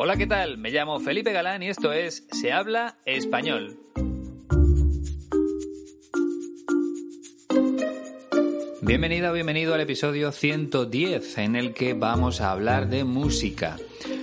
[0.00, 0.58] Hola, ¿qué tal?
[0.58, 3.80] Me llamo Felipe Galán y esto es Se habla español.
[8.80, 13.74] Bienvenida o bienvenido al episodio 110 en el que vamos a hablar de música.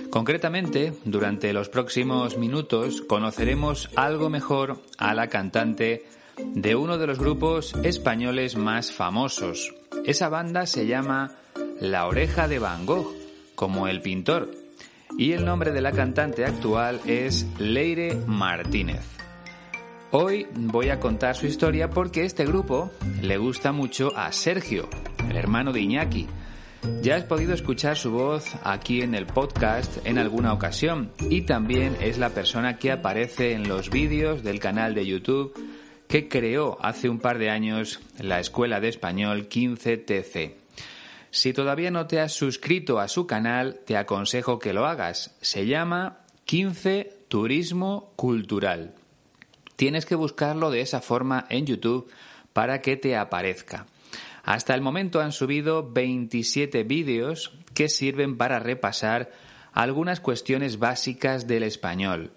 [0.08, 6.06] Concretamente, durante los próximos minutos conoceremos algo mejor a la cantante
[6.38, 9.74] de uno de los grupos españoles más famosos.
[10.06, 11.36] Esa banda se llama
[11.82, 13.14] La Oreja de Van Gogh,
[13.54, 14.65] como el pintor,
[15.18, 19.02] y el nombre de la cantante actual es Leire Martínez.
[20.10, 22.90] Hoy voy a contar su historia porque este grupo
[23.22, 24.88] le gusta mucho a Sergio,
[25.28, 26.26] el hermano de Iñaki.
[27.02, 31.96] Ya has podido escuchar su voz aquí en el podcast en alguna ocasión y también
[32.00, 35.54] es la persona que aparece en los vídeos del canal de YouTube
[36.08, 40.65] que creó hace un par de años la Escuela de Español 15TC.
[41.36, 45.36] Si todavía no te has suscrito a su canal, te aconsejo que lo hagas.
[45.42, 48.94] Se llama 15 Turismo Cultural.
[49.76, 52.10] Tienes que buscarlo de esa forma en YouTube
[52.54, 53.84] para que te aparezca.
[54.44, 59.30] Hasta el momento han subido 27 vídeos que sirven para repasar
[59.74, 62.32] algunas cuestiones básicas del español.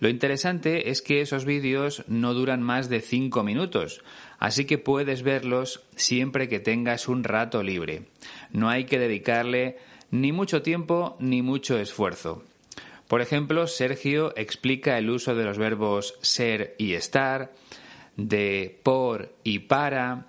[0.00, 4.02] Lo interesante es que esos vídeos no duran más de 5 minutos,
[4.38, 8.04] así que puedes verlos siempre que tengas un rato libre.
[8.50, 9.76] No hay que dedicarle
[10.10, 12.42] ni mucho tiempo ni mucho esfuerzo.
[13.08, 17.52] Por ejemplo, Sergio explica el uso de los verbos ser y estar,
[18.16, 20.28] de por y para,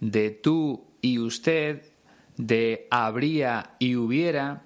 [0.00, 1.82] de tú y usted,
[2.38, 4.62] de habría y hubiera,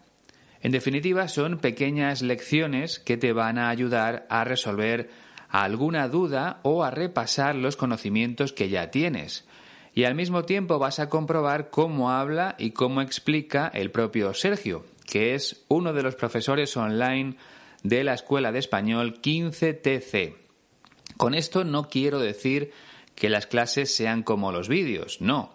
[0.65, 5.11] en definitiva, son pequeñas lecciones que te van a ayudar a resolver
[5.51, 9.45] alguna duda o a repasar los conocimientos que ya tienes.
[9.93, 14.87] Y al mismo tiempo vas a comprobar cómo habla y cómo explica el propio Sergio,
[15.05, 17.37] que es uno de los profesores online
[17.83, 20.35] de la Escuela de Español 15TC.
[21.19, 22.73] Con esto no quiero decir
[23.15, 25.55] que las clases sean como los vídeos, no.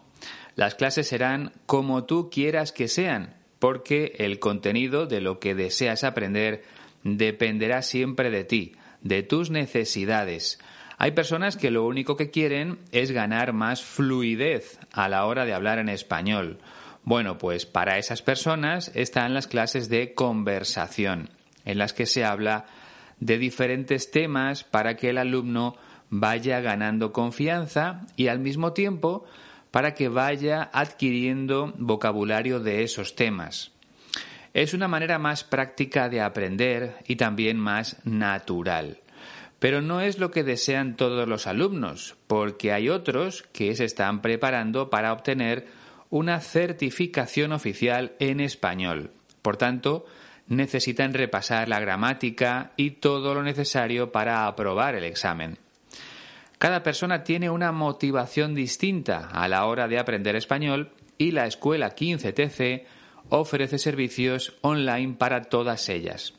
[0.56, 6.04] Las clases serán como tú quieras que sean, porque el contenido de lo que deseas
[6.04, 6.64] aprender
[7.04, 10.60] dependerá siempre de ti, de tus necesidades.
[10.98, 15.54] Hay personas que lo único que quieren es ganar más fluidez a la hora de
[15.54, 16.60] hablar en español.
[17.04, 21.30] Bueno, pues para esas personas están las clases de conversación,
[21.64, 22.66] en las que se habla
[23.20, 25.78] de diferentes temas para que el alumno
[26.10, 29.26] vaya ganando confianza y al mismo tiempo
[29.72, 33.72] para que vaya adquiriendo vocabulario de esos temas.
[34.54, 39.00] Es una manera más práctica de aprender y también más natural.
[39.60, 44.22] Pero no es lo que desean todos los alumnos, porque hay otros que se están
[44.22, 45.68] preparando para obtener
[46.10, 49.12] una certificación oficial en español.
[49.42, 50.06] Por tanto,
[50.48, 55.60] necesitan repasar la gramática y todo lo necesario para aprobar el examen.
[56.60, 61.96] Cada persona tiene una motivación distinta a la hora de aprender español y la Escuela
[61.96, 62.84] 15TC
[63.30, 66.34] ofrece servicios online para todas ellas.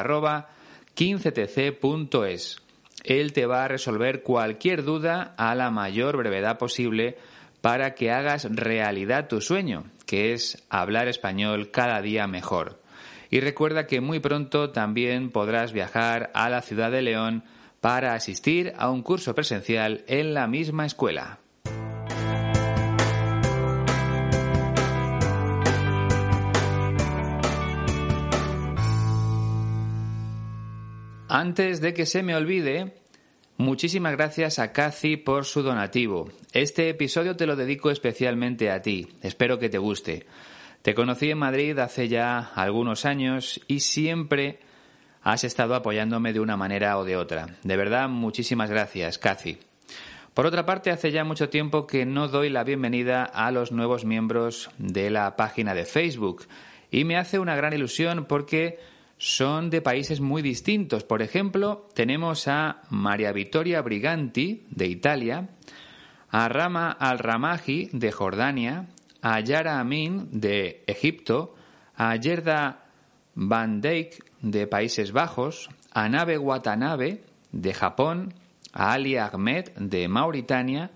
[0.96, 2.63] 15tc.es
[3.04, 7.18] él te va a resolver cualquier duda a la mayor brevedad posible
[7.62, 12.82] para que hagas realidad tu sueño, que es hablar español cada día mejor.
[13.30, 17.44] Y recuerda que muy pronto también podrás viajar a la ciudad de León
[17.82, 21.40] para asistir a un curso presencial en la misma escuela.
[31.44, 32.94] Antes de que se me olvide,
[33.58, 36.30] muchísimas gracias a Cathy por su donativo.
[36.54, 39.10] Este episodio te lo dedico especialmente a ti.
[39.22, 40.26] Espero que te guste.
[40.84, 44.60] Te conocí en Madrid hace ya algunos años y siempre
[45.22, 47.58] has estado apoyándome de una manera o de otra.
[47.62, 49.58] De verdad, muchísimas gracias, Cathy.
[50.34, 54.06] Por otra parte, hace ya mucho tiempo que no doy la bienvenida a los nuevos
[54.06, 56.48] miembros de la página de Facebook
[56.90, 61.04] y me hace una gran ilusión porque son de países muy distintos.
[61.04, 65.50] Por ejemplo, tenemos a María Vittoria Briganti, de Italia,
[66.30, 68.88] a Rama al-Ramaji, de Jordania,
[69.22, 71.56] a Yara Amin, de Egipto,
[71.96, 72.86] a Yerda
[73.36, 78.34] Van Dijk, de Países Bajos, a Nabe Watanabe, de Japón,
[78.74, 80.92] a Ali Ahmed, de Mauritania,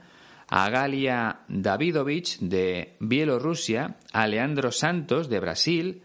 [0.49, 6.01] a Galia Davidovich, de Bielorrusia, a Leandro Santos, de Brasil,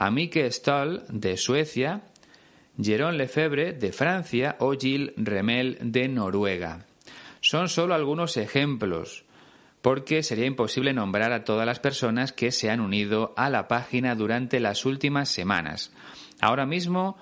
[0.00, 2.00] a Mike Stoll, de Suecia,
[2.78, 6.86] Jérôme Lefebvre, de Francia, o Gilles Remel, de Noruega.
[7.42, 9.26] Son solo algunos ejemplos,
[9.82, 14.14] porque sería imposible nombrar a todas las personas que se han unido a la página
[14.14, 15.92] durante las últimas semanas.
[16.40, 17.18] Ahora mismo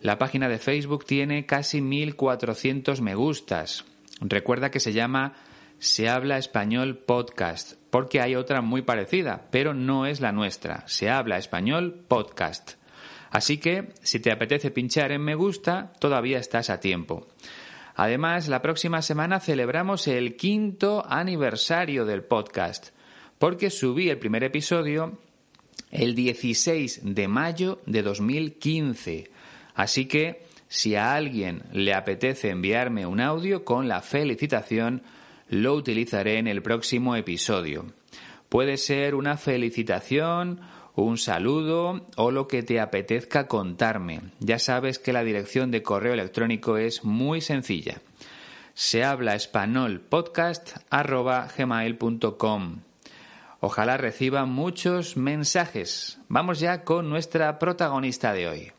[0.00, 3.84] la página de Facebook tiene casi 1.400 me gustas.
[4.22, 5.34] Recuerda que se llama
[5.78, 10.82] Se habla español podcast, porque hay otra muy parecida, pero no es la nuestra.
[10.86, 12.76] Se habla español podcast.
[13.30, 17.28] Así que, si te apetece pinchar en me gusta, todavía estás a tiempo.
[17.94, 22.94] Además, la próxima semana celebramos el quinto aniversario del podcast,
[23.38, 25.18] porque subí el primer episodio
[25.90, 29.30] el 16 de mayo de 2015.
[29.74, 35.02] Así que, si a alguien le apetece enviarme un audio con la felicitación,
[35.48, 37.86] lo utilizaré en el próximo episodio.
[38.48, 40.60] Puede ser una felicitación,
[40.94, 44.20] un saludo o lo que te apetezca contarme.
[44.40, 48.00] Ya sabes que la dirección de correo electrónico es muy sencilla.
[48.74, 50.00] Se habla español
[53.60, 56.18] Ojalá reciba muchos mensajes.
[56.28, 58.72] Vamos ya con nuestra protagonista de hoy.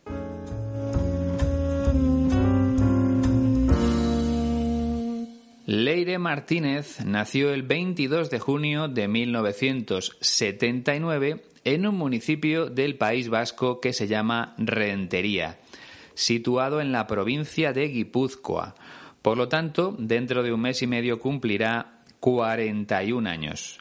[5.66, 13.80] Leire Martínez nació el 22 de junio de 1979 en un municipio del País Vasco
[13.80, 15.60] que se llama Rentería,
[16.16, 18.76] situado en la provincia de Guipúzcoa.
[19.22, 23.80] Por lo tanto, dentro de un mes y medio cumplirá 41 años.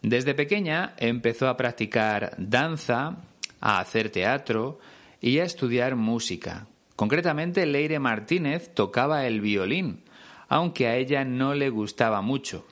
[0.00, 3.18] Desde pequeña empezó a practicar danza,
[3.60, 4.78] a hacer teatro
[5.20, 6.68] y a estudiar música.
[6.96, 10.07] Concretamente, Leire Martínez tocaba el violín,
[10.48, 12.66] aunque a ella no le gustaba mucho.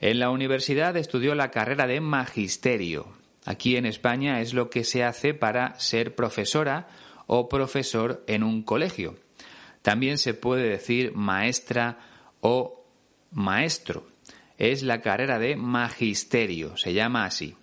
[0.00, 3.08] En la universidad estudió la carrera de magisterio.
[3.44, 6.88] Aquí en España es lo que se hace para ser profesora
[7.26, 9.16] o profesor en un colegio.
[9.82, 11.98] También se puede decir maestra
[12.40, 12.84] o
[13.32, 14.06] maestro
[14.58, 17.54] es la carrera de magisterio, se llama así.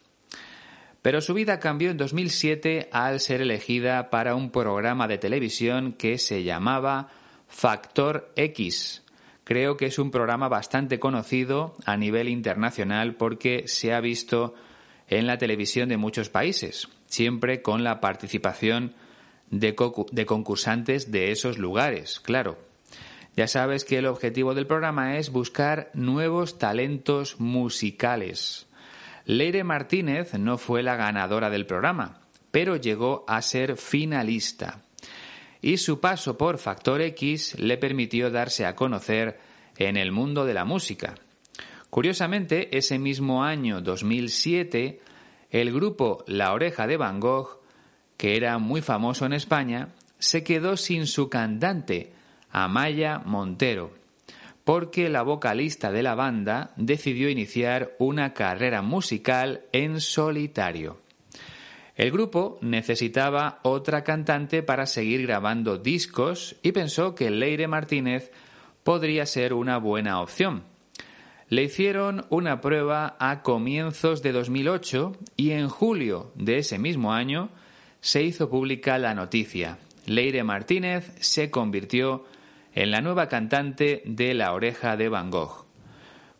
[1.01, 6.17] Pero su vida cambió en 2007 al ser elegida para un programa de televisión que
[6.17, 7.09] se llamaba
[7.47, 9.03] Factor X.
[9.45, 14.55] Creo que es un programa bastante conocido a nivel internacional porque se ha visto
[15.07, 18.95] en la televisión de muchos países, siempre con la participación
[19.51, 22.57] de, concursantes de esos lugares, claro.
[23.35, 28.65] Ya sabes que el objetivo del programa es buscar nuevos talentos musicales.
[29.25, 32.19] Leire Martínez no fue la ganadora del programa,
[32.49, 34.84] pero llegó a ser finalista.
[35.65, 39.39] Y su paso por Factor X le permitió darse a conocer
[39.77, 41.15] en el mundo de la música.
[41.89, 44.99] Curiosamente, ese mismo año 2007,
[45.49, 47.63] el grupo La Oreja de Van Gogh,
[48.15, 52.13] que era muy famoso en España, se quedó sin su cantante,
[52.51, 53.91] Amaya Montero,
[54.65, 61.04] porque la vocalista de la banda decidió iniciar una carrera musical en solitario.
[61.95, 68.31] El grupo necesitaba otra cantante para seguir grabando discos y pensó que Leire Martínez
[68.83, 70.63] podría ser una buena opción.
[71.47, 77.49] Le hicieron una prueba a comienzos de 2008 y en julio de ese mismo año
[78.01, 79.77] se hizo pública la noticia.
[80.05, 82.25] Leire Martínez se convirtió
[82.73, 85.65] en la nueva cantante de La Oreja de Van Gogh.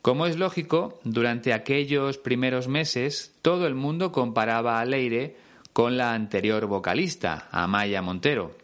[0.02, 5.45] Como es lógico, durante aquellos primeros meses todo el mundo comparaba a Leire
[5.76, 8.56] con la anterior vocalista, Amaya Montero.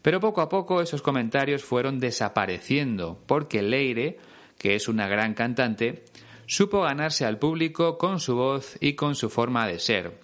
[0.00, 4.16] Pero poco a poco esos comentarios fueron desapareciendo, porque Leire,
[4.56, 6.06] que es una gran cantante,
[6.46, 10.18] supo ganarse al público con su voz y con su forma de ser.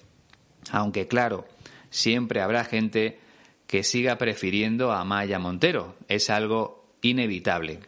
[0.73, 1.47] Aunque claro,
[1.91, 3.21] siempre habrá gente
[3.67, 5.95] que siga prefiriendo a Amaya Montero.
[6.09, 7.81] Es algo inevitable.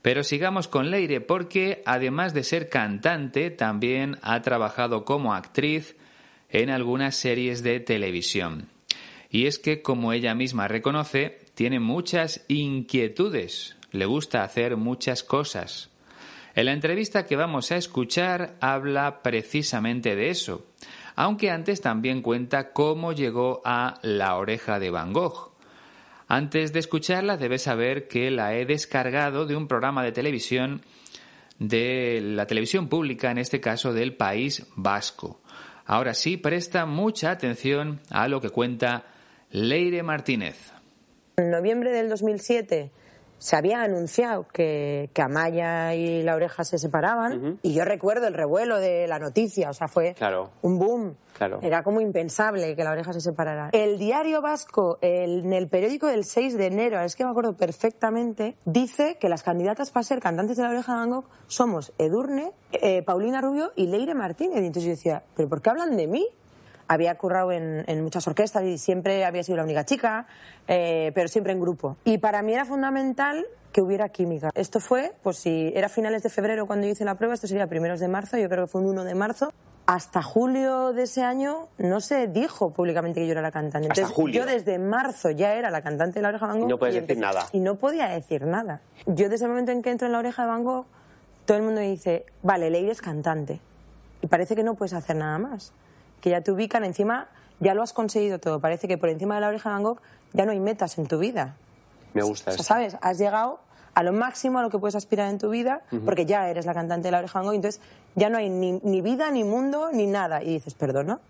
[0.00, 5.94] Pero sigamos con Leire porque, además de ser cantante, también ha trabajado como actriz
[6.52, 8.68] en algunas series de televisión.
[9.30, 15.90] Y es que, como ella misma reconoce, tiene muchas inquietudes, le gusta hacer muchas cosas.
[16.54, 20.66] En la entrevista que vamos a escuchar habla precisamente de eso.
[21.14, 25.52] aunque antes también cuenta cómo llegó a La oreja de Van Gogh.
[26.26, 30.80] Antes de escucharla debes saber que la he descargado de un programa de televisión
[31.58, 35.41] de la televisión pública, en este caso del País Vasco.
[35.84, 39.04] Ahora sí, presta mucha atención a lo que cuenta
[39.50, 40.72] Leire Martínez.
[41.36, 42.90] En noviembre del 2007
[43.42, 48.34] se había anunciado que, que Amaya y La Oreja se separaban y yo recuerdo el
[48.34, 50.14] revuelo de la noticia, o sea, fue
[50.62, 51.16] un boom.
[51.60, 53.70] Era como impensable que La Oreja se separara.
[53.72, 58.56] El diario vasco, en el periódico del 6 de enero, es que me acuerdo perfectamente,
[58.64, 62.52] dice que las candidatas para ser cantantes de La Oreja de Van Gogh somos Edurne,
[62.70, 64.62] eh, Paulina Rubio y Leire Martínez.
[64.62, 66.28] Y entonces yo decía, ¿pero por qué hablan de mí?
[66.92, 70.26] Había currado en, muchas orquestas y siempre había sido la única chica,
[70.68, 71.96] eh, pero siempre en grupo.
[72.04, 74.50] Y para mí era fundamental que hubiera química.
[74.54, 77.66] Esto fue, pues si era finales de febrero cuando yo hice la prueba, esto sería
[77.66, 79.52] primeros de marzo, yo creo que fue un 1 de marzo.
[79.86, 83.88] Hasta julio de ese año no se dijo públicamente que yo era la cantante.
[83.88, 86.68] Entonces, yo desde marzo ya era la cantante de La Oreja de Van Gogh.
[86.68, 87.46] Y no puedes decir nada.
[87.52, 88.80] Y no podía decir nada.
[89.06, 90.86] Yo desde el momento en que entro en La Oreja de Van Gogh,
[91.46, 93.60] todo el mundo dice, vale, Leire es cantante.
[94.20, 95.72] Y parece que no puedes hacer nada más
[96.22, 97.28] que ya te ubican encima,
[97.60, 98.60] ya lo has conseguido todo.
[98.60, 100.00] Parece que por encima de la oreja de Van Gogh
[100.32, 101.56] ya no hay metas en tu vida.
[102.14, 102.62] Me gusta eso.
[102.62, 102.96] ¿Sabes?
[103.02, 103.60] Has llegado
[103.94, 106.72] a lo máximo a lo que puedes aspirar en tu vida, porque ya eres la
[106.72, 107.82] cantante de la oreja Van Gogh, entonces
[108.14, 110.42] ya no hay ni, ni, vida, ni mundo, ni nada.
[110.42, 111.20] Y dices, perdona,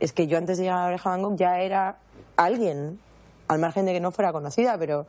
[0.00, 1.98] es que yo antes de llegar a la oreja Van Gogh ya era
[2.36, 2.98] alguien,
[3.46, 5.06] al margen de que no fuera conocida, pero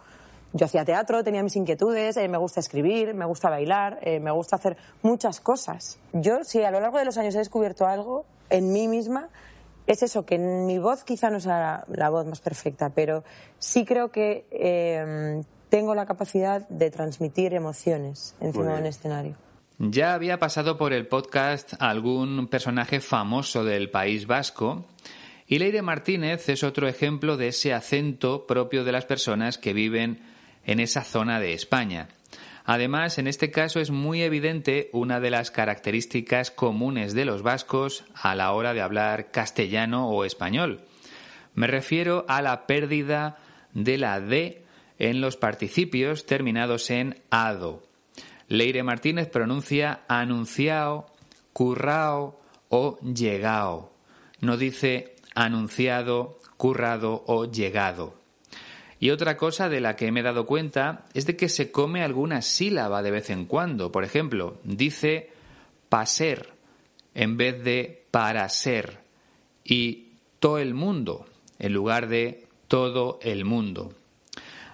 [0.54, 4.32] yo hacía teatro, tenía mis inquietudes, eh, me gusta escribir, me gusta bailar, eh, me
[4.32, 6.00] gusta hacer muchas cosas.
[6.14, 9.30] Yo, si a lo largo de los años he descubierto algo en mí misma,
[9.88, 13.24] es eso, que mi voz quizá no sea la, voz más perfecta, pero
[13.58, 19.36] sí creo que eh, tengo la capacidad de transmitir emociones encima de un escenario.
[19.80, 24.86] Ya había pasado por el podcast algún personaje famoso del País Vasco
[25.48, 30.22] y Leire Martínez es otro ejemplo de ese acento propio de las personas que viven
[30.66, 32.10] en esa zona de España.
[32.72, 38.06] Además, en este caso es muy evidente una de las características comunes de los vascos
[38.14, 40.84] a la hora de hablar castellano o español.
[41.56, 43.38] Me refiero a la pérdida
[43.74, 44.66] de la D
[45.00, 47.82] en los participios terminados en ado.
[48.48, 51.08] Leire Martínez pronuncia anunciao,
[51.54, 53.92] currao o llegao.
[54.42, 58.19] No dice anunciado, currado o llegado.
[59.00, 62.04] Y otra cosa de la que me he dado cuenta es de que se come
[62.04, 63.92] alguna sílaba de vez en cuando.
[63.92, 65.30] Por ejemplo, dice
[65.88, 66.54] paser
[67.14, 69.00] en vez de para ser
[69.64, 71.26] y todo el mundo
[71.60, 73.94] en lugar de todo el mundo.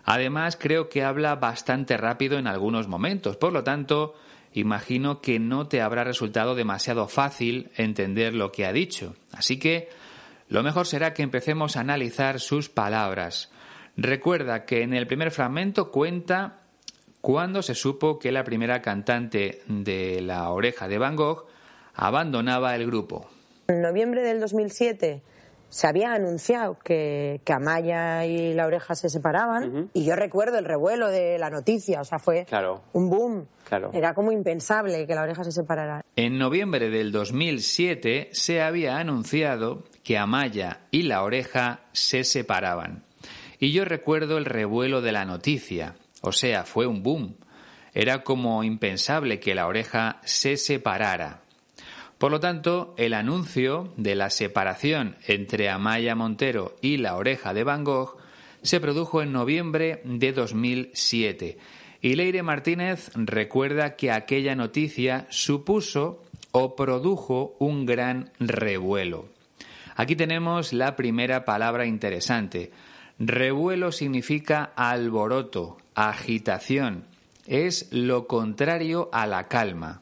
[0.03, 4.15] Además, creo que habla bastante rápido en algunos momentos, por lo tanto,
[4.53, 9.15] imagino que no te habrá resultado demasiado fácil entender lo que ha dicho.
[9.32, 9.89] Así que
[10.48, 13.51] lo mejor será que empecemos a analizar sus palabras.
[13.98, 16.62] Recuerda que en el primer fragmento cuenta
[17.22, 21.48] cuando se supo que la primera cantante de La Oreja de Van Gogh
[21.96, 23.28] abandonaba el grupo.
[23.68, 25.24] En noviembre del 2007
[25.70, 30.66] se había anunciado que, que Amaya y La Oreja se separaban y yo recuerdo el
[30.66, 32.46] revuelo de la noticia, o sea, fue
[32.94, 33.48] un boom.
[33.94, 36.02] Era como impensable que La Oreja se separara.
[36.16, 43.05] En noviembre del 2007 se había anunciado que Amaya y La Oreja se separaban.
[43.60, 47.36] Y yo recuerdo el revuelo de la noticia, o sea, fue un boom.
[47.94, 51.42] Era como impensable que la oreja se separara.
[52.18, 57.64] Por lo tanto, el anuncio de la separación entre Amaya Montero y la oreja de
[57.64, 58.18] Van Gogh
[58.62, 61.58] se produjo en noviembre de 2007
[62.06, 66.22] y Leire Martínez recuerda que aquella noticia supuso
[66.52, 69.30] o produjo un gran revuelo.
[69.96, 72.72] Aquí tenemos la primera palabra interesante,
[73.17, 77.05] Revuelo significa alboroto, agitación.
[77.48, 80.01] Es lo contrario a la calma.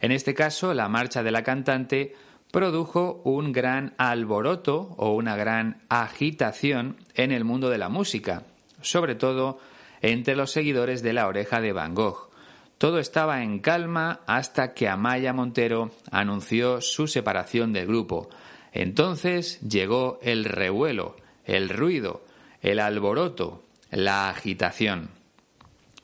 [0.00, 2.14] En este caso, la marcha de la cantante
[2.50, 8.44] produjo un gran alboroto o una gran agitación en el mundo de la música,
[8.80, 9.58] sobre todo
[10.00, 12.30] entre los seguidores de la oreja de Van Gogh.
[12.78, 18.28] Todo estaba en calma hasta que Amaya Montero anunció su separación del grupo.
[18.72, 21.16] Entonces llegó el revuelo,
[21.52, 22.24] el ruido,
[22.62, 25.10] el alboroto, la agitación.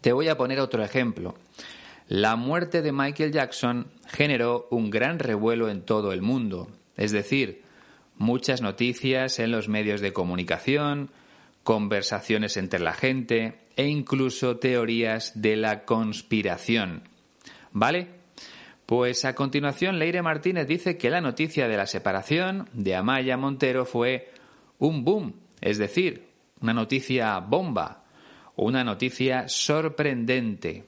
[0.02, 1.35] Te voy a poner otro ejemplo.
[2.07, 7.62] La muerte de Michael Jackson generó un gran revuelo en todo el mundo, es decir,
[8.17, 11.11] muchas noticias en los medios de comunicación,
[11.62, 17.02] conversaciones entre la gente e incluso teorías de la conspiración.
[17.73, 18.09] ¿Vale?
[18.85, 23.85] Pues a continuación Leire Martínez dice que la noticia de la separación de Amaya Montero
[23.85, 24.31] fue
[24.78, 26.28] un boom, es decir,
[26.61, 28.04] una noticia bomba,
[28.56, 30.85] una noticia sorprendente.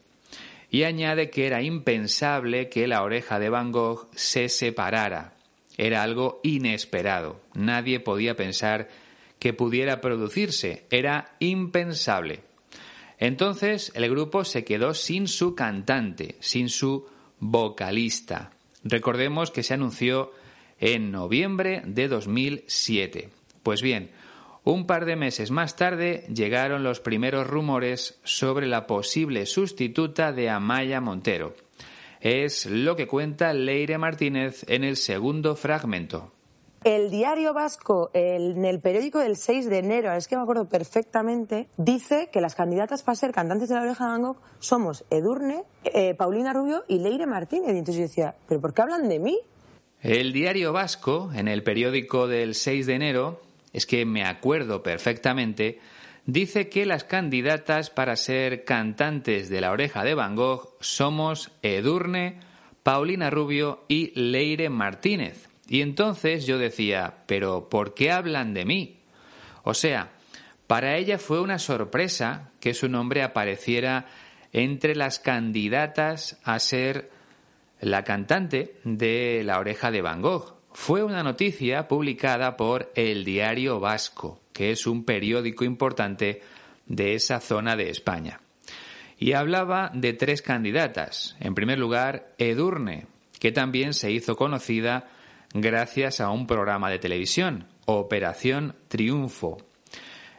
[0.71, 5.35] Y añade que era impensable que la oreja de Van Gogh se separara.
[5.77, 7.41] Era algo inesperado.
[7.55, 8.89] Nadie podía pensar
[9.39, 10.85] que pudiera producirse.
[10.91, 12.41] Era impensable.
[13.19, 17.07] Entonces el grupo se quedó sin su cantante, sin su
[17.39, 18.53] vocalista.
[18.85, 20.33] Recordemos que se anunció
[20.79, 23.40] en noviembre de 2007.
[23.63, 24.11] Pues bien,
[24.65, 30.51] un par de meses más tarde llegaron los primeros rumores sobre la posible sustituta de
[30.51, 31.55] Amaya Montero.
[32.21, 36.33] Es lo que cuenta Leire Martínez en el segundo fragmento.
[36.85, 41.69] El diario vasco, en el periódico del 6 de enero, es que me acuerdo perfectamente,
[41.77, 45.65] dice que las candidatas para ser cantantes de la oreja de Van Gogh somos Edurne,
[45.85, 47.75] eh, Paulina Rubio y Leire Martínez.
[47.75, 49.39] Y entonces yo decía, ¿pero por qué hablan de mí?
[50.01, 55.81] El diario vasco, en el periódico del 6 de enero, es que me acuerdo perfectamente,
[56.27, 62.41] dice que las candidatas para ser cantantes de la oreja de Van Gogh somos Edurne,
[62.83, 65.49] Paulina Rubio y Leire Martínez.
[65.69, 69.01] Y entonces yo decía, pero ¿por qué hablan de mí?
[69.63, 70.13] O sea,
[70.67, 74.07] para ella fue una sorpresa que su nombre apareciera
[74.53, 77.11] entre las candidatas a ser
[77.81, 80.60] la cantante de La oreja de Van Gogh.
[80.73, 86.43] Fue una noticia publicada por El Diario Vasco, que es un periódico importante
[86.87, 88.41] de esa zona de España.
[89.19, 91.37] Y hablaba de tres candidatas.
[91.41, 93.07] En primer lugar, Edurne,
[93.39, 95.09] que también se hizo conocida
[95.53, 99.59] gracias a un programa de televisión, Operación Triunfo.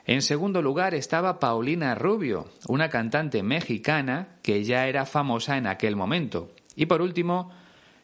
[0.05, 5.95] En segundo lugar estaba Paulina Rubio, una cantante mexicana que ya era famosa en aquel
[5.95, 6.51] momento.
[6.75, 7.51] Y por último,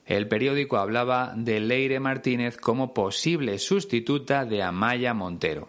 [0.07, 5.67] el periódico hablaba de Leire Martínez como posible sustituta de Amaya Montero.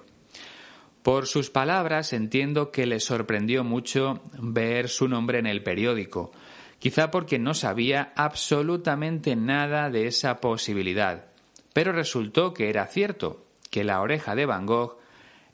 [1.02, 6.30] Por sus palabras entiendo que le sorprendió mucho ver su nombre en el periódico,
[6.78, 11.24] quizá porque no sabía absolutamente nada de esa posibilidad.
[11.72, 14.98] Pero resultó que era cierto, que la oreja de Van Gogh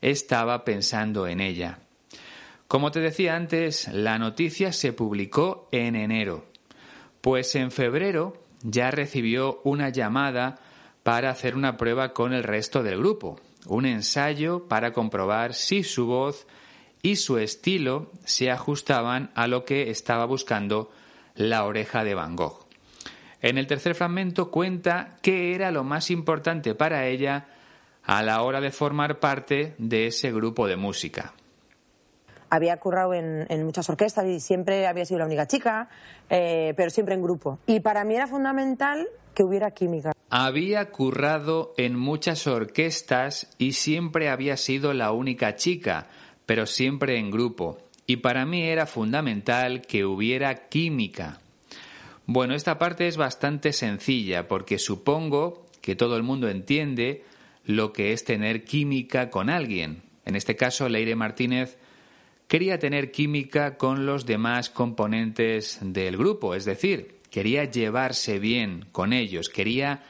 [0.02, 1.78] estaba pensando en ella.
[2.68, 6.46] Como te decía antes, la noticia se publicó en enero,
[7.20, 10.56] pues en febrero ya recibió una llamada
[11.04, 16.06] para hacer una prueba con el resto del grupo, un ensayo para comprobar si su
[16.06, 16.46] voz
[17.02, 20.90] y su estilo se ajustaban a lo que estaba buscando
[21.36, 22.66] la oreja de Van Gogh.
[23.42, 27.48] En el tercer fragmento cuenta qué era lo más importante para ella
[28.02, 31.34] a la hora de formar parte de ese grupo de música.
[32.50, 35.88] Había currado en, muchas orquestas y siempre había sido la única chica,
[36.30, 37.58] eh, pero siempre en grupo.
[37.66, 40.12] Y para mí era fundamental que hubiera química.
[40.30, 46.08] Había currado en muchas orquestas y siempre había sido la única chica,
[46.46, 47.78] pero siempre en grupo.
[48.06, 51.40] Y para mí era fundamental que hubiera química.
[52.26, 57.24] Bueno, esta parte es bastante sencilla porque supongo que todo el mundo entiende
[57.64, 60.02] lo que es tener química con alguien.
[60.24, 61.78] En este caso, Leire Martínez
[62.48, 69.12] quería tener química con los demás componentes del grupo, es decir, quería llevarse bien con
[69.12, 70.04] ellos, quería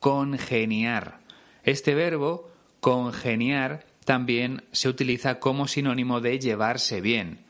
[0.00, 1.20] congeniar.
[1.64, 7.40] Este verbo, congeniar, también se utiliza como sinónimo de llevarse bien.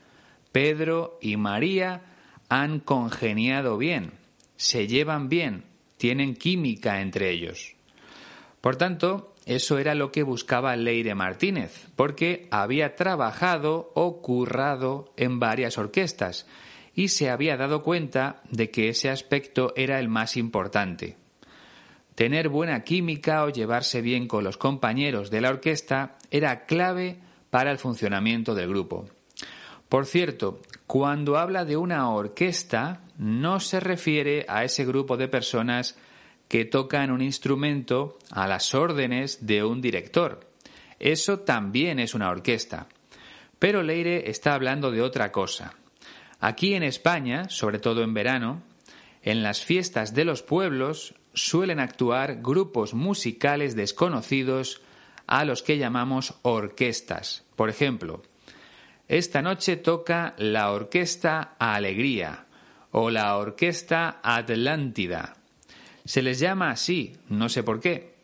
[0.51, 2.01] Pedro y María
[2.49, 4.11] han congeniado bien,
[4.57, 5.63] se llevan bien,
[5.97, 7.75] tienen química entre ellos.
[8.61, 15.39] Por tanto, eso era lo que buscaba Leire Martínez, porque había trabajado o currado en
[15.39, 16.45] varias orquestas
[16.93, 21.17] y se había dado cuenta de que ese aspecto era el más importante.
[22.13, 27.17] Tener buena química o llevarse bien con los compañeros de la orquesta era clave
[27.49, 29.09] para el funcionamiento del grupo.
[29.89, 35.97] Por cierto, cuando habla de una orquesta, no se refiere a ese grupo de personas
[36.49, 40.49] que tocan un instrumento a las órdenes de un director.
[40.99, 42.87] Eso también es una orquesta.
[43.59, 45.75] Pero Leire está hablando de otra cosa.
[46.41, 48.63] Aquí en España, sobre todo en verano,
[49.21, 54.81] en las fiestas de los pueblos suelen actuar grupos musicales desconocidos
[55.27, 57.45] a los que llamamos orquestas.
[57.55, 58.23] Por ejemplo,
[59.07, 62.45] esta noche toca la Orquesta Alegría
[62.91, 65.38] o la Orquesta Atlántida.
[66.09, 68.15] Se les llama así, no sé por qué,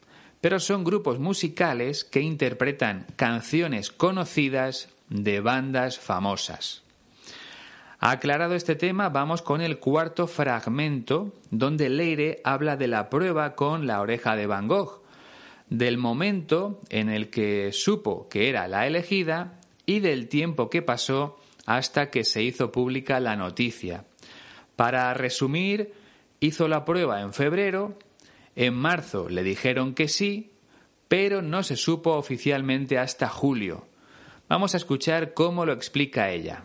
[0.42, 6.82] pero son grupos musicales que interpretan canciones conocidas de bandas famosas.
[8.00, 13.86] Aclarado este tema, vamos con el cuarto fragmento, donde Leire habla de la prueba con
[13.86, 15.04] la oreja de Van Gogh,
[15.70, 21.40] del momento en el que supo que era la elegida y del tiempo que pasó
[21.68, 24.06] hasta que se hizo pública la noticia.
[24.76, 25.94] Para resumir,
[26.40, 27.98] hizo la prueba en febrero,
[28.56, 30.52] en marzo le dijeron que sí,
[31.08, 33.86] pero no se supo oficialmente hasta julio.
[34.48, 36.64] Vamos a escuchar cómo lo explica ella.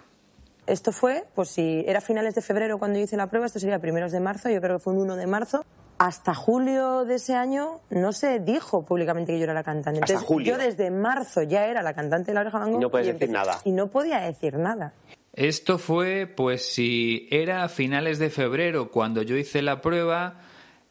[0.66, 4.12] Esto fue, pues si era finales de febrero cuando hice la prueba, esto sería primeros
[4.12, 5.64] de marzo, yo creo que fue un 1 de marzo.
[5.98, 10.00] Hasta julio de ese año no se dijo públicamente que yo era la cantante.
[10.00, 10.54] Entonces, julio.
[10.54, 13.30] Yo desde marzo ya era la cantante de la oreja Van Y no puedes decir
[13.30, 13.58] nada.
[13.64, 14.94] Y no podía decir nada.
[15.32, 20.40] Esto fue, pues si era a finales de febrero cuando yo hice la prueba,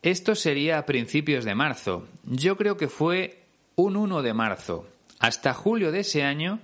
[0.02, 2.08] esto sería a principios de marzo.
[2.24, 3.44] Yo creo que fue
[3.76, 4.88] un 1 de marzo.
[5.20, 6.60] Hasta julio de ese año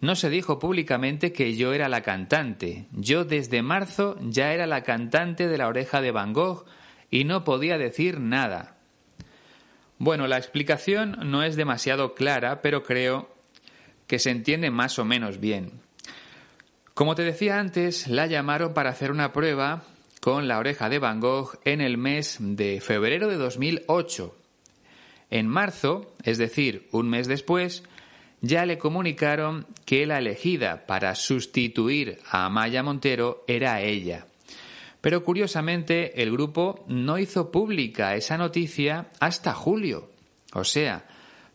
[0.00, 2.86] no se dijo públicamente que yo era la cantante.
[2.92, 6.64] Yo desde marzo ya era la cantante de la oreja de Van Gogh
[7.10, 8.76] y no podía decir nada.
[9.98, 13.28] Bueno, la explicación no es demasiado clara, pero creo
[14.06, 15.83] que se entiende más o menos bien.
[16.94, 19.82] Como te decía antes, la llamaron para hacer una prueba
[20.20, 24.32] con la oreja de Van Gogh en el mes de febrero de 2008.
[25.28, 27.82] En marzo, es decir, un mes después,
[28.42, 34.26] ya le comunicaron que la elegida para sustituir a Amaya Montero era ella.
[35.00, 40.10] Pero curiosamente el grupo no hizo pública esa noticia hasta julio.
[40.52, 41.08] O sea,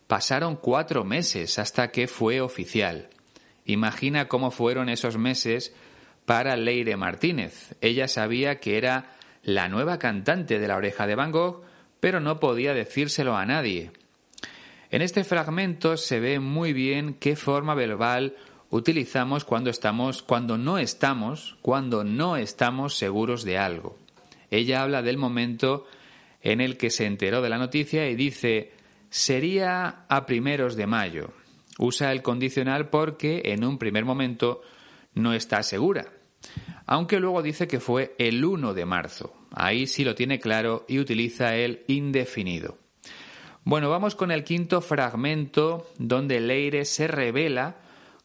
[0.06, 3.08] pasaron cuatro meses hasta que fue oficial.
[3.70, 5.72] Imagina cómo fueron esos meses
[6.24, 7.76] para Leire Martínez.
[7.80, 11.62] Ella sabía que era la nueva cantante de la oreja de Van Gogh,
[12.00, 13.92] pero no podía decírselo a nadie.
[14.90, 18.34] En este fragmento se ve muy bien qué forma verbal
[18.70, 23.98] utilizamos cuando estamos, cuando no estamos, cuando no estamos seguros de algo.
[24.50, 25.86] Ella habla del momento
[26.42, 28.72] en el que se enteró de la noticia y dice
[29.10, 31.32] sería a primeros de mayo.
[31.78, 34.62] Usa el condicional porque en un primer momento
[35.14, 36.06] no está segura.
[36.86, 39.32] Aunque luego dice que fue el 1 de marzo.
[39.52, 42.78] Ahí sí lo tiene claro y utiliza el indefinido.
[43.64, 47.76] Bueno, vamos con el quinto fragmento donde Leire se revela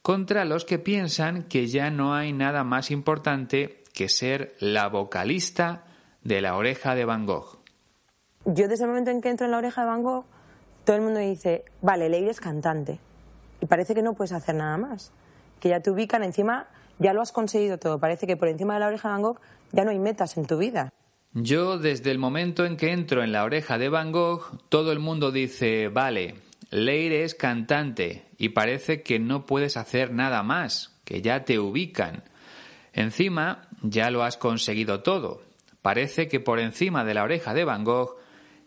[0.01, 5.85] contra los que piensan que ya no hay nada más importante que ser la vocalista
[6.23, 7.59] de la oreja de Van Gogh.
[8.45, 10.25] Yo desde el momento en que entro en la oreja de Van Gogh,
[10.83, 12.99] todo el mundo dice, vale, Leire es cantante.
[13.61, 15.11] Y parece que no puedes hacer nada más.
[15.59, 16.67] Que ya te ubican encima
[16.99, 17.99] ya lo has conseguido todo.
[17.99, 19.39] Parece que por encima de la oreja de Van Gogh
[19.71, 20.93] ya no hay metas en tu vida.
[21.33, 24.99] Yo, desde el momento en que entro en la oreja de Van Gogh, todo el
[24.99, 26.35] mundo dice, vale,
[26.69, 32.23] Leire es cantante y parece que no puedes hacer nada más, que ya te ubican.
[32.93, 35.41] Encima, ya lo has conseguido todo.
[35.81, 38.15] Parece que por encima de la oreja de Van Gogh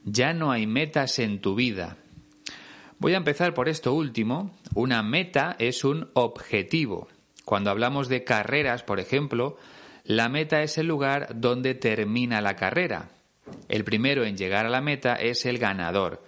[0.05, 1.96] ya no hay metas en tu vida.
[3.01, 4.57] Voy a empezar por esto último.
[4.75, 7.09] Una meta es un objetivo.
[7.45, 9.57] Cuando hablamos de carreras, por ejemplo,
[10.05, 13.11] la meta es el lugar donde termina la carrera.
[13.69, 16.25] El primero en llegar a la meta es el ganador.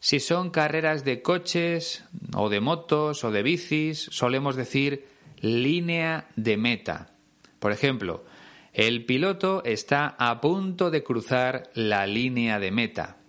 [0.00, 5.06] Si son carreras de coches o de motos o de bicis, solemos decir
[5.40, 7.12] línea de meta.
[7.60, 8.24] Por ejemplo,
[8.72, 13.19] el piloto está a punto de cruzar la línea de meta.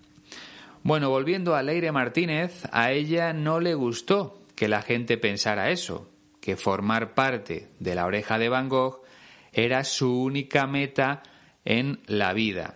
[0.83, 6.09] Bueno, volviendo a Leire Martínez, a ella no le gustó que la gente pensara eso
[6.41, 9.03] que formar parte de la oreja de Van Gogh
[9.53, 11.21] era su única meta
[11.65, 12.73] en la vida.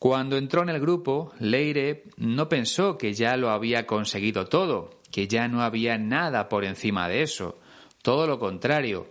[0.00, 5.28] Cuando entró en el grupo, Leire no pensó que ya lo había conseguido todo, que
[5.28, 7.60] ya no había nada por encima de eso.
[8.02, 9.06] Todo lo contrario,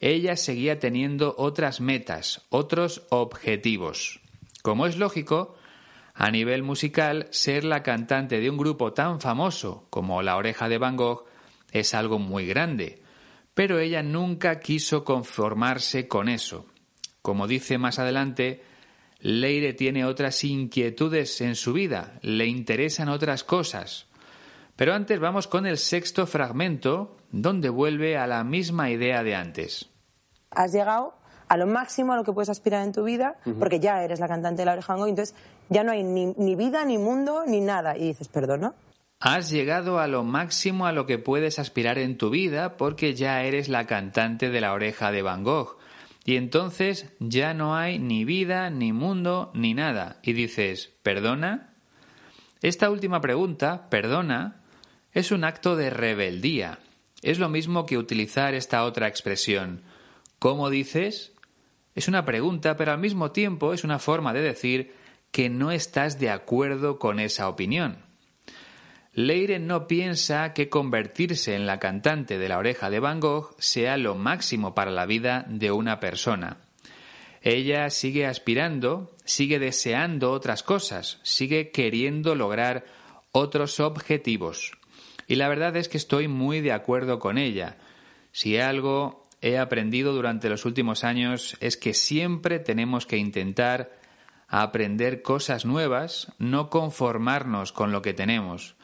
[0.00, 4.20] ella seguía teniendo otras metas, otros objetivos.
[4.62, 5.54] Como es lógico,
[6.14, 10.78] a nivel musical, ser la cantante de un grupo tan famoso como La Oreja de
[10.78, 11.24] Van Gogh
[11.70, 13.02] es algo muy grande,
[13.54, 16.66] pero ella nunca quiso conformarse con eso.
[17.22, 18.62] Como dice más adelante,
[19.20, 24.06] Leire tiene otras inquietudes en su vida, le interesan otras cosas.
[24.76, 29.88] Pero antes vamos con el sexto fragmento, donde vuelve a la misma idea de antes.
[30.50, 31.14] Has llegado
[31.52, 34.26] a lo máximo a lo que puedes aspirar en tu vida, porque ya eres la
[34.26, 35.34] cantante de la oreja entonces
[35.68, 37.94] ya no hay ni, ni, vida, ni mundo, ni nada.
[37.94, 38.72] Y dices, perdona,
[39.20, 43.44] Has llegado a lo máximo a lo que puedes aspirar en tu vida porque ya
[43.44, 45.76] eres la cantante de la oreja de Van Gogh.
[46.24, 50.20] Y entonces ya no hay ni vida, ni mundo, ni nada.
[50.22, 51.74] Y dices, ¿perdona?
[52.62, 54.62] Esta última pregunta, perdona,
[55.12, 56.78] es un acto de rebeldía.
[57.20, 59.82] Es lo mismo que utilizar esta otra expresión.
[60.38, 61.31] ¿Cómo dices?
[61.94, 64.94] Es una pregunta, pero al mismo tiempo es una forma de decir
[65.30, 68.04] que no estás de acuerdo con esa opinión.
[69.14, 73.98] Leire no piensa que convertirse en la cantante de la oreja de Van Gogh sea
[73.98, 76.58] lo máximo para la vida de una persona.
[77.42, 82.86] Ella sigue aspirando, sigue deseando otras cosas, sigue queriendo lograr
[83.32, 84.72] otros objetivos.
[85.26, 87.76] Y la verdad es que estoy muy de acuerdo con ella.
[88.30, 93.98] Si algo he aprendido durante los últimos años es que siempre tenemos que intentar
[94.48, 98.76] aprender cosas nuevas, no conformarnos con lo que tenemos.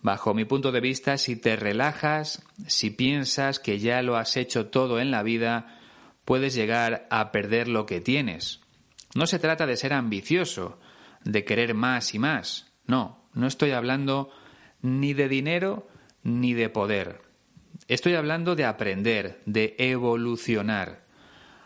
[0.00, 4.68] Bajo mi punto de vista, si te relajas, si piensas que ya lo has hecho
[4.68, 5.78] todo en la vida,
[6.24, 8.60] puedes llegar a perder lo que tienes.
[9.14, 10.78] No se trata de ser ambicioso,
[11.24, 12.72] de querer más y más.
[12.86, 14.30] No, no estoy hablando
[14.80, 15.88] ni de dinero
[16.22, 17.27] ni de poder.
[17.88, 21.00] Estoy hablando de aprender, de evolucionar.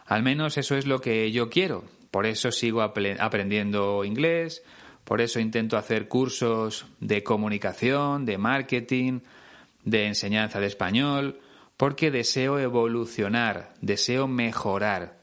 [0.07, 1.85] Al menos eso es lo que yo quiero.
[2.13, 4.63] Por eso sigo aprendiendo inglés,
[5.03, 9.21] por eso intento hacer cursos de comunicación, de marketing,
[9.85, 11.41] de enseñanza de español,
[11.77, 15.19] porque deseo evolucionar, deseo mejorar.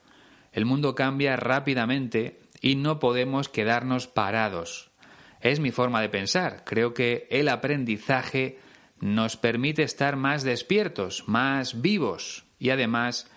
[0.51, 4.91] El mundo cambia rápidamente y no podemos quedarnos parados.
[5.39, 6.63] Es mi forma de pensar.
[6.65, 8.59] Creo que el aprendizaje
[9.01, 13.29] nos permite estar más despiertos, más vivos y además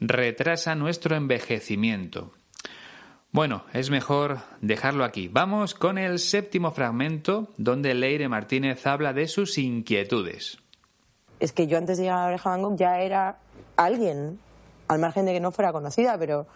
[0.00, 2.32] retrasa nuestro envejecimiento.
[3.32, 5.28] Bueno, es mejor dejarlo aquí.
[5.28, 10.58] Vamos con el séptimo fragmento donde Leire Martínez habla de sus inquietudes
[11.44, 13.36] es que yo antes de llegar a Oreja Van ya era
[13.76, 14.38] alguien,
[14.88, 16.46] al margen de que no fuera conocida, pero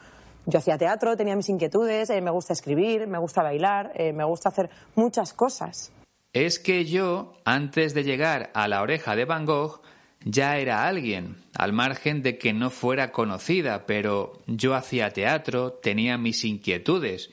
[0.47, 4.25] yo hacía teatro, tenía mis inquietudes, eh, me gusta escribir, me gusta bailar, eh, me
[4.25, 5.92] gusta hacer muchas cosas.
[6.38, 9.83] Es que yo, antes de llegar a la oreja de Van Gogh,
[10.24, 16.16] ya era alguien, al margen de que no fuera conocida, pero yo hacía teatro, tenía
[16.16, 17.33] mis inquietudes.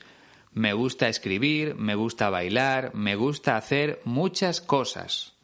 [0.54, 5.34] Me gusta escribir, me gusta bailar, me gusta hacer muchas cosas.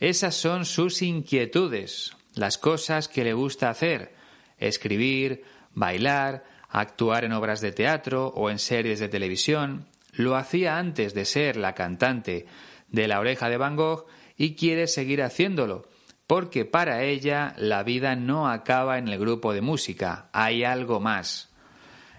[0.00, 4.14] Esas son sus inquietudes, las cosas que le gusta hacer,
[4.56, 9.84] escribir, bailar, actuar en obras de teatro o en series de televisión.
[10.12, 12.46] Lo hacía antes de ser la cantante
[12.88, 15.88] de La oreja de Van Gogh y quiere seguir haciéndolo,
[16.26, 21.48] porque para ella la vida no acaba en el grupo de música, hay algo más.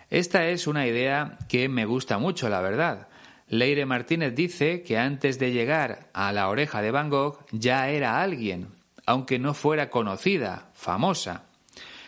[0.09, 3.07] Esta es una idea que me gusta mucho, la verdad.
[3.47, 8.21] Leire Martínez dice que antes de llegar a la oreja de Van Gogh ya era
[8.21, 8.69] alguien,
[9.05, 11.45] aunque no fuera conocida, famosa.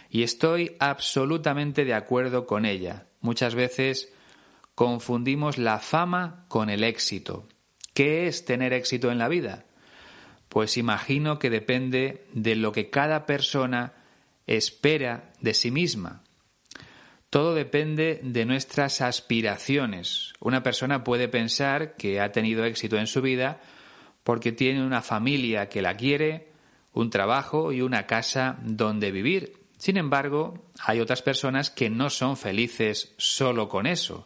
[0.10, 3.06] Y estoy absolutamente de acuerdo con ella.
[3.21, 4.12] Muchas veces
[4.76, 7.47] confundimos la fama con el éxito.
[7.93, 9.65] ¿Qué es tener éxito en la vida?
[10.49, 13.93] Pues imagino que depende de lo que cada persona
[14.47, 16.23] espera de sí misma.
[17.30, 20.34] Todo depende de nuestras aspiraciones.
[20.41, 23.62] Una persona puede pensar que ha tenido éxito en su vida
[24.23, 26.51] porque tiene una familia que la quiere,
[26.93, 29.54] un trabajo y una casa donde vivir.
[29.77, 34.25] Sin embargo, hay otras personas que no son felices solo con eso.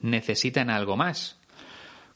[0.00, 1.39] Necesitan algo más.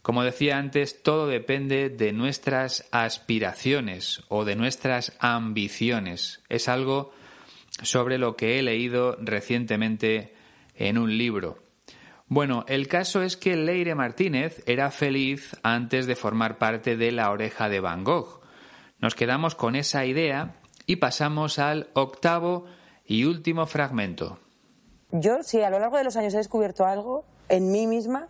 [0.04, 6.42] Como decía antes, todo depende de nuestras aspiraciones o de nuestras ambiciones.
[6.50, 7.12] Es algo
[7.80, 10.34] sobre lo que he leído recientemente
[10.74, 11.56] en un libro.
[12.26, 17.30] Bueno, el caso es que Leire Martínez era feliz antes de formar parte de la
[17.30, 18.42] oreja de Van Gogh.
[18.98, 22.66] Nos quedamos con esa idea y pasamos al octavo
[23.06, 24.38] y último fragmento.
[25.12, 28.28] Yo, si a lo largo de los años he descubierto algo en mí misma,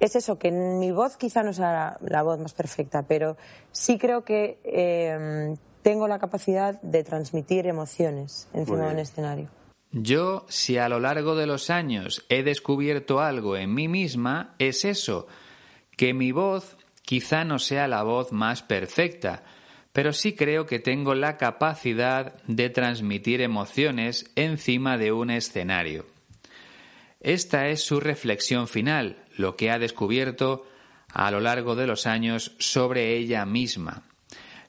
[0.00, 3.36] es eso, que mi voz quizá no sea la, voz más perfecta, pero
[3.72, 9.48] sí creo que eh, tengo la capacidad de transmitir emociones encima de un escenario.
[9.90, 14.84] Yo, si a lo largo de los años he descubierto algo en mí misma, es
[14.84, 15.26] eso,
[15.96, 19.42] que mi voz quizá no sea la voz más perfecta,
[19.92, 26.04] pero sí creo que tengo la capacidad de transmitir emociones encima de un escenario.
[27.20, 30.66] Esta es su reflexión final, lo que ha descubierto
[31.12, 34.02] a lo largo de los años sobre ella misma.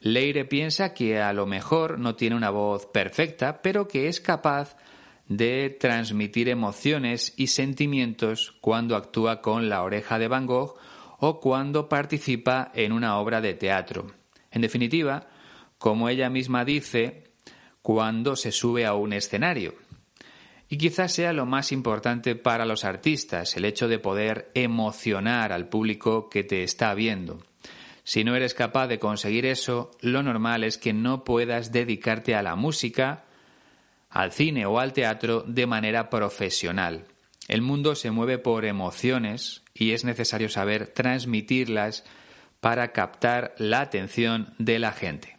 [0.01, 4.77] Leire piensa que a lo mejor no tiene una voz perfecta, pero que es capaz
[5.27, 10.77] de transmitir emociones y sentimientos cuando actúa con la oreja de Van Gogh
[11.19, 14.08] o cuando participa en una obra de teatro.
[14.51, 15.27] En definitiva,
[15.77, 17.25] como ella misma dice,
[17.82, 19.73] cuando se sube a un escenario.
[20.69, 25.67] Y quizás sea lo más importante para los artistas, el hecho de poder emocionar al
[25.67, 27.39] público que te está viendo.
[28.03, 32.43] Si no eres capaz de conseguir eso, lo normal es que no puedas dedicarte a
[32.43, 33.25] la música
[34.10, 37.05] al cine o al teatro de manera profesional.
[37.47, 42.05] El mundo se mueve por emociones y es necesario saber transmitirlas
[42.60, 45.38] para captar la atención de la gente.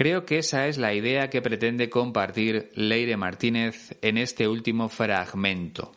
[0.00, 5.92] Creo que esa es la idea que pretende compartir Leire Martínez en este último fragmento.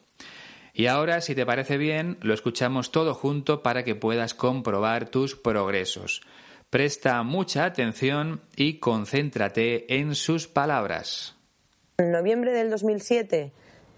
[0.74, 5.38] Y ahora, si te parece bien, lo escuchamos todo junto para que puedas comprobar tus
[5.38, 6.20] progresos.
[6.70, 11.38] Presta mucha atención y concéntrate en sus palabras.
[11.98, 13.54] En noviembre del 2007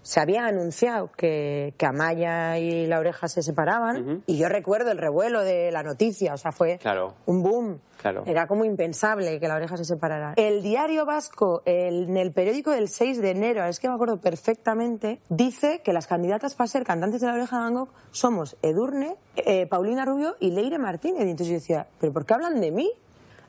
[0.06, 4.98] se había anunciado que, que Amaya y la oreja se separaban y yo recuerdo el
[4.98, 6.78] revuelo de la noticia, o sea, fue
[7.26, 7.80] un boom.
[8.24, 10.34] Era como impensable que la oreja se separara.
[10.36, 15.20] El diario vasco, en el periódico del 6 de enero, es que me acuerdo perfectamente,
[15.28, 19.16] dice que las candidatas para ser cantantes de la oreja de Van Gogh somos Edurne,
[19.34, 21.26] eh, Paulina Rubio y Leire Martínez.
[21.26, 22.92] Y entonces yo decía, ¿pero por qué hablan de mí?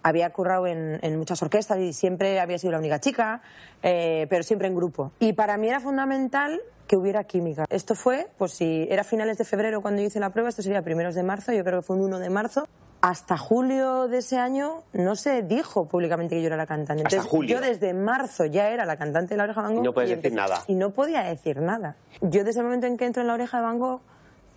[0.04, 3.42] Había currado en, muchas orquestas y siempre había sido la única chica,
[3.84, 5.12] eh, pero siempre en grupo.
[5.20, 7.66] Y para mí era fundamental que hubiera química.
[7.70, 10.82] Esto fue, pues si era finales de febrero cuando yo hice la prueba, esto sería
[10.82, 12.68] primeros de marzo, yo creo que fue un 1 de marzo.
[13.00, 17.04] Hasta julio de ese año no se dijo públicamente que yo era la cantante.
[17.04, 19.84] Entonces, yo desde marzo ya era la cantante de La Oreja de Van Gogh.
[19.84, 20.64] Y no puedes decir nada.
[20.68, 21.96] Y no podía decir nada.
[22.22, 24.02] Yo desde el momento en que entro en La Oreja de Van Gogh,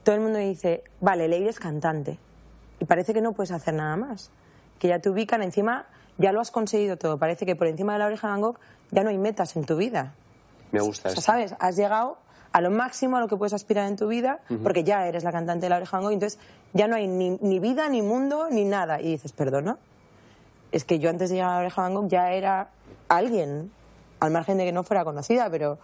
[0.04, 2.18] todo el mundo me dice, vale, Leire es cantante.
[2.78, 4.30] Y parece que no puedes hacer nada más
[4.80, 5.86] que ya te ubican encima,
[6.18, 7.18] ya lo has conseguido todo.
[7.18, 8.58] Parece que por encima de la oreja de Van Gogh
[8.90, 10.14] ya no hay metas en tu vida.
[10.72, 11.20] Me gusta eso.
[11.20, 11.54] ¿Sabes?
[11.60, 12.18] Has llegado
[12.52, 15.30] a lo máximo a lo que puedes aspirar en tu vida, porque ya eres la
[15.30, 16.40] cantante de la oreja Van Gogh, entonces
[16.72, 19.00] ya no hay ni, ni, vida, ni mundo, ni nada.
[19.00, 19.78] Y dices, perdona,
[20.72, 22.70] es que yo antes de llegar a la oreja Van Gogh ya era
[23.08, 23.70] alguien,
[24.18, 25.78] al margen de que no fuera conocida, pero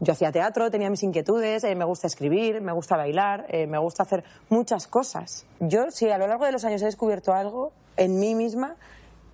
[0.00, 3.78] yo hacía teatro, tenía mis inquietudes, eh, me gusta escribir, me gusta bailar, eh, me
[3.78, 5.46] gusta hacer muchas cosas.
[5.60, 8.76] Yo, si a lo largo de los años he descubierto algo en mí misma,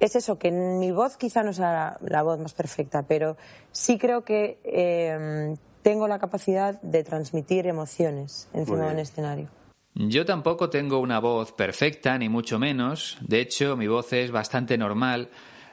[0.01, 3.37] es eso, que mi voz quizá no sea la, voz más perfecta, pero
[3.70, 9.48] sí creo que eh, tengo la capacidad de transmitir emociones encima de un escenario.
[9.94, 13.18] Yo tampoco tengo una voz perfecta, ni mucho menos.
[13.20, 15.29] De hecho, mi voz es bastante normal.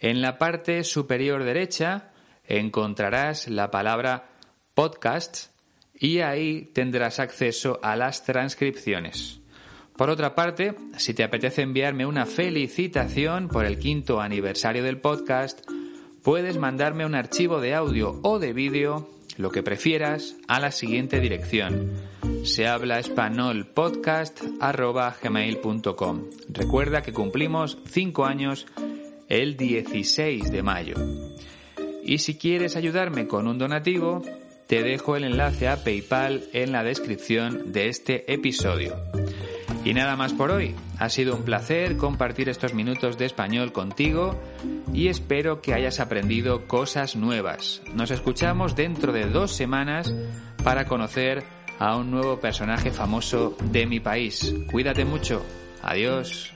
[0.00, 2.10] En la parte superior derecha
[2.42, 4.30] encontrarás la palabra
[4.74, 5.52] podcast
[5.94, 9.38] y ahí tendrás acceso a las transcripciones.
[9.96, 15.60] Por otra parte, si te apetece enviarme una felicitación por el quinto aniversario del podcast,
[16.22, 21.20] puedes mandarme un archivo de audio o de vídeo, lo que prefieras, a la siguiente
[21.20, 21.90] dirección.
[22.44, 23.66] Se habla español
[26.48, 28.66] Recuerda que cumplimos 5 años
[29.28, 30.94] el 16 de mayo.
[32.04, 34.22] Y si quieres ayudarme con un donativo,
[34.66, 38.96] te dejo el enlace a PayPal en la descripción de este episodio.
[39.84, 40.74] Y nada más por hoy.
[40.98, 44.40] Ha sido un placer compartir estos minutos de español contigo
[44.92, 47.82] y espero que hayas aprendido cosas nuevas.
[47.94, 50.14] Nos escuchamos dentro de dos semanas
[50.62, 51.42] para conocer
[51.80, 54.54] a un nuevo personaje famoso de mi país.
[54.70, 55.44] Cuídate mucho.
[55.82, 56.52] Adiós.